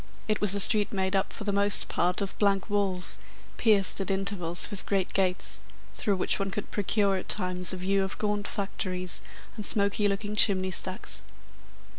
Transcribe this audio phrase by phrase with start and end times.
[0.27, 3.19] It was a street made up for the most part of blank walls,
[3.57, 5.59] pierced at intervals with great gates,
[5.93, 9.21] through which one could procure at times a view of gaunt factories
[9.55, 11.21] and smoky looking chimney stacks.